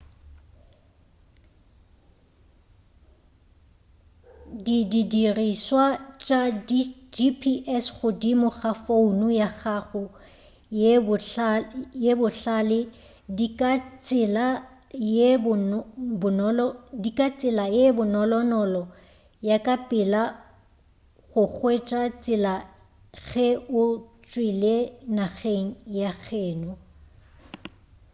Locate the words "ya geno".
25.99-26.71